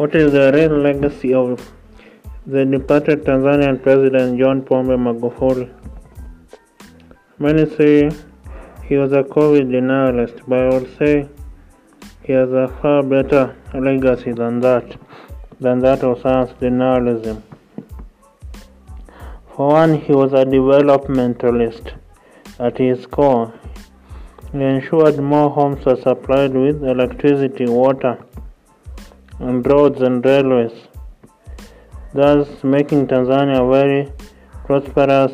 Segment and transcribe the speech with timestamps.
[0.00, 1.48] What is the real legacy of
[2.46, 5.68] the departed Tanzanian President John Pombe Magufuli?
[7.38, 8.10] Many say
[8.88, 11.28] he was a COVID denialist, but I would say
[12.22, 14.96] he has a far better legacy than that,
[15.60, 17.42] than that of science denialism.
[19.54, 21.92] For one, he was a developmentalist
[22.58, 23.52] at his core.
[24.52, 28.18] He ensured more homes were supplied with electricity, water,
[29.40, 30.72] roads and railways,
[32.12, 34.12] thus making Tanzania very
[34.66, 35.32] prosperous,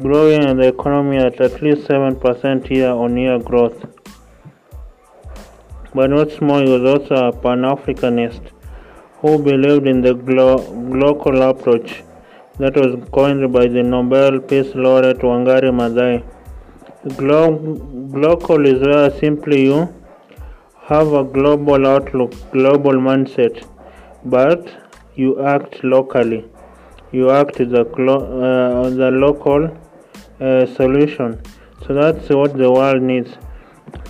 [0.00, 3.86] growing the economy at at least 7% year on year growth.
[5.94, 8.50] But what's more, he was also a Pan Africanist
[9.20, 10.66] who believed in the glo-
[11.04, 12.02] local approach
[12.58, 16.24] that was coined by the Nobel Peace Laureate Wangari Maathai.
[17.16, 17.50] Glo-
[18.26, 19.94] local is where simply you
[20.86, 23.66] have a global outlook, global mindset,
[24.24, 24.68] but
[25.14, 26.44] you act locally.
[27.10, 29.70] You act the, uh, the local
[30.40, 31.40] uh, solution.
[31.86, 33.30] So that's what the world needs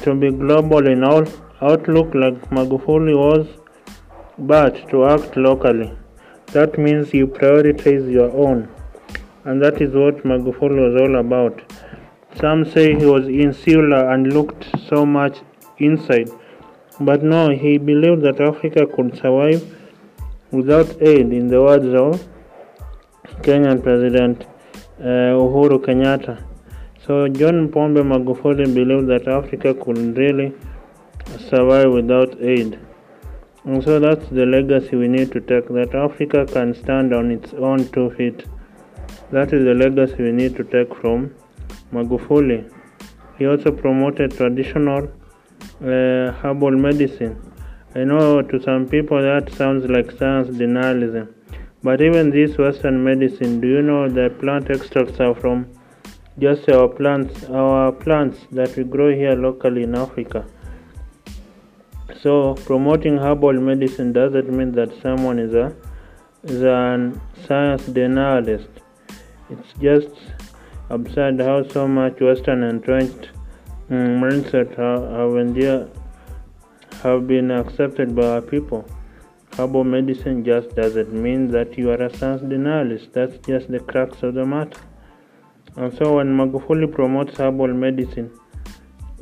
[0.03, 1.25] to be global in all
[1.61, 3.47] outlook, like Magufuli was,
[4.38, 5.92] but to act locally.
[6.47, 8.69] That means you prioritize your own,
[9.44, 11.62] and that is what Magufuli was all about.
[12.41, 15.38] Some say he was insular and looked so much
[15.78, 16.31] inside,
[17.00, 19.62] but no, he believed that Africa could survive
[20.50, 22.27] without aid, in the words of
[23.42, 24.47] Kenyan President
[25.00, 26.42] uh, Uhuru Kenyatta.
[27.05, 30.55] So John Pombe Magufuli believed that Africa could really
[31.50, 32.78] survive without aid.
[33.65, 37.53] And so that's the legacy we need to take that Africa can stand on its
[37.55, 38.47] own two feet.
[39.33, 41.34] That is the legacy we need to take from
[41.92, 42.72] Magufuli.
[43.39, 45.09] He also promoted traditional
[45.83, 47.36] Uh, herbal medicine.
[47.97, 51.34] I know to some people that sounds like science denialism,
[51.82, 55.66] but even this Western medicine, do you know the plant extracts are from
[56.38, 60.47] just our plants, our plants that we grow here locally in Africa?
[62.22, 65.75] So promoting herbal medicine doesn't mean that someone is a
[66.44, 67.12] is a
[67.48, 68.69] science denialist.
[69.50, 70.15] It's just
[70.88, 73.31] absurd how so much Western entrenched
[73.91, 75.89] Mm, mindset have, endear,
[77.03, 78.89] have been accepted by our people.
[79.59, 83.12] Herbal medicine just doesn't mean that you are a science denialist.
[83.12, 84.81] That's just the crux of the matter.
[85.77, 88.31] And so when Magufuli promotes herbal medicine,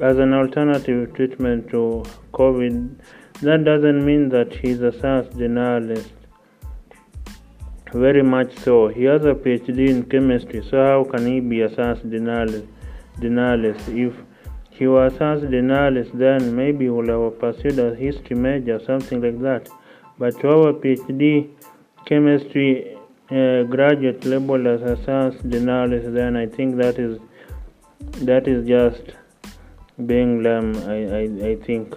[0.00, 2.94] as an alternative treatment to COVID,
[3.42, 6.10] that doesn't mean that he's a science denialist.
[7.92, 8.88] Very much so.
[8.88, 12.68] He has a PhD in chemistry, so how can he be a science denialist?
[13.18, 13.88] denialist?
[13.88, 14.14] If
[14.72, 19.68] he was science denialist, then maybe would have pursued a history major, something like that.
[20.18, 21.50] But to a PhD
[22.06, 22.96] chemistry
[23.30, 27.18] uh, graduate labeled as a science denialist, then I think that is
[28.30, 29.14] that is just
[30.06, 31.94] being lame, I, I, I think.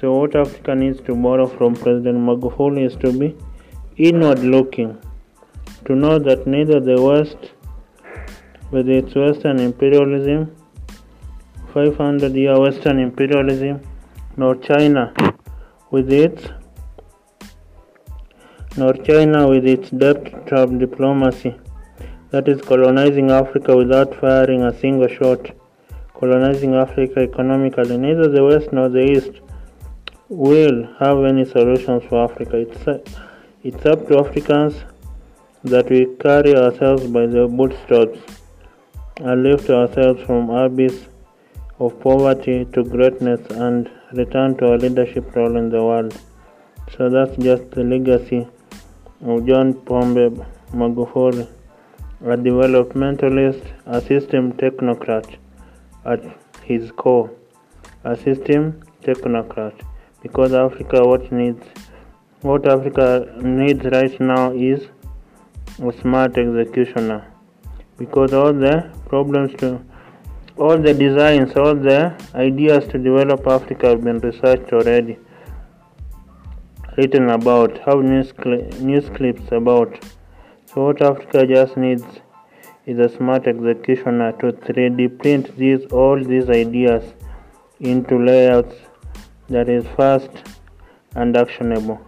[0.00, 3.36] So, what Africa needs to borrow from President Magufuli is to be
[3.96, 4.98] inward looking,
[5.84, 7.52] to know that neither the West,
[8.70, 10.56] with its Western imperialism,
[11.72, 13.80] 500 year Western imperialism,
[14.36, 15.12] nor China,
[15.90, 16.48] with its
[18.76, 21.54] nor China with its debt trap diplomacy
[22.30, 25.50] that is colonizing Africa without firing a single shot
[26.14, 27.98] colonizing Africa economically.
[27.98, 29.40] Neither the West nor the East
[30.28, 32.56] will have any solutions for Africa.
[32.56, 33.10] It's,
[33.62, 34.76] it's up to Africans
[35.64, 38.18] that we carry ourselves by the bootstraps
[39.16, 41.06] and lift ourselves from abyss
[41.78, 46.18] of poverty to greatness and return to a leadership role in the world.
[46.96, 48.46] So that's just the legacy
[49.24, 51.48] of John Pombe Magufuli,
[52.20, 55.36] a developmentalist, a system technocrat
[56.04, 56.20] at
[56.62, 57.30] his core,
[58.04, 59.74] a system technocrat.
[60.22, 61.64] Because Africa, what needs,
[62.42, 64.86] what Africa needs right now is
[65.80, 67.26] a smart executioner.
[67.98, 69.80] Because all the problems to,
[70.56, 75.18] all the designs, all the ideas to develop Africa have been researched already,
[76.96, 80.04] written about, have news, cli- news clips about.
[80.66, 82.04] So what Africa just needs
[82.86, 87.14] is a smart executioner to 3D print these all these ideas
[87.80, 88.74] into layouts
[89.48, 90.30] that is fast
[91.14, 92.00] and actionable.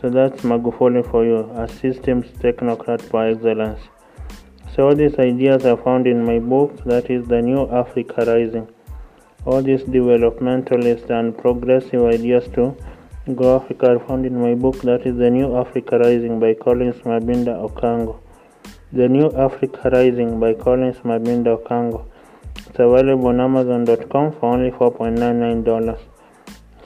[0.00, 3.80] So that's Magufuli for you, a systems technocrat by excellence.
[4.74, 8.66] So all these ideas are found in my book that is the new Africa Rising.
[9.46, 12.76] All these developmentalist and progressive ideas to
[13.34, 16.96] Grow Africa are found in my book that is The New Africa Rising by Collins
[17.04, 18.20] Mabinda Okango.
[18.92, 22.04] The New Africa Rising by Collins Mabinda Okango.
[22.66, 25.98] It's available on Amazon.com for only $4.99.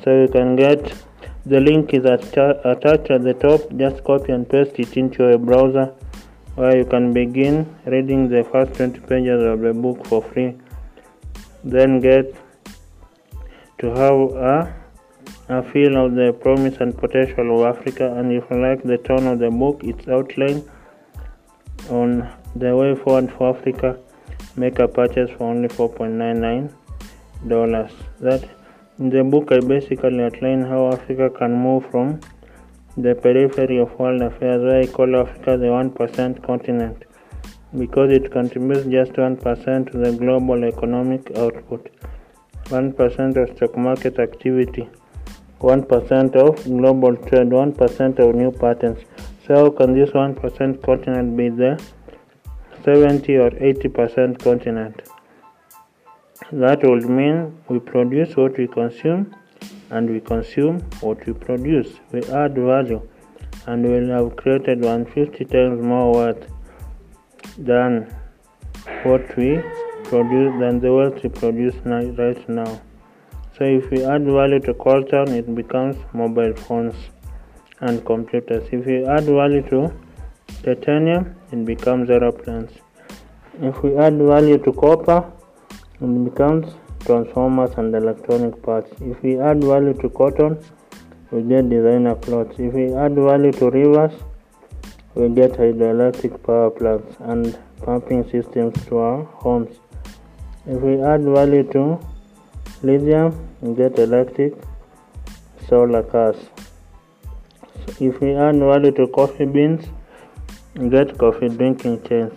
[0.05, 0.94] So you can get
[1.44, 3.61] the link is attached at the top.
[3.76, 5.93] Just copy and paste it into your browser
[6.58, 7.55] where you can begin
[7.87, 10.56] reading the first 20 pages of the book for free.
[11.62, 12.34] Then get
[13.78, 14.16] to have
[14.50, 14.75] a,
[15.49, 18.12] a feel of the promise and potential of Africa.
[18.16, 20.69] And if you like the tone of the book, its outline
[21.90, 23.96] on the way forward for Africa,
[24.56, 26.72] make a purchase for only $4.99.
[28.19, 28.49] That
[28.99, 32.20] in the book, I basically outline how Africa can move from
[33.05, 37.05] the periphery of world affairs, where I call Africa the 1% continent,
[37.79, 41.91] because it contributes just 1% to the global economic output,
[42.65, 44.89] 1% of stock market activity,
[45.61, 49.05] 1% of global trade, 1% of new patents.
[49.47, 51.81] So, can this 1% continent be the
[52.85, 55.03] 70 or 80% continent?
[56.50, 59.35] That would mean we produce what we consume
[59.90, 61.88] and we consume what we produce.
[62.12, 63.00] We add value
[63.67, 66.46] and we'll have created 150 times more worth
[67.56, 68.14] than
[69.02, 69.61] what we
[70.05, 72.81] produce than the wealth we produce right now.
[73.56, 76.94] So if we add value to coltan, it becomes mobile phones
[77.81, 78.69] and computers.
[78.73, 79.93] If we add value to
[80.62, 82.70] titanium, it becomes aeroplanes.
[83.61, 85.31] If we add value to copper,
[86.00, 86.73] it becomes
[87.05, 88.91] transformers and electronic parts.
[89.00, 90.59] If we add value to cotton,
[91.31, 92.55] we get designer clothes.
[92.59, 94.12] If we add value to rivers,
[95.15, 99.77] we get hydroelectric power plants and pumping systems to our homes.
[100.67, 101.99] If we add value to
[102.83, 104.55] lithium, we get electric
[105.69, 106.37] solar cars.
[108.00, 109.87] If we add value to coffee beans,
[110.77, 112.33] we get coffee drinking chains.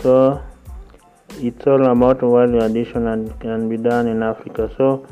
[0.00, 0.40] So
[1.36, 4.70] it's all about value addition and can be done in Africa.
[4.76, 5.06] So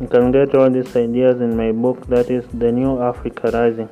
[0.00, 3.88] you can get all these ideas in my book that is The New Africa Rising.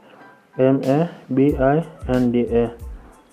[0.58, 2.70] M a b i n d a.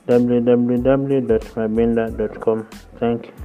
[0.07, 2.67] www.mabinda.com
[2.99, 3.44] thank you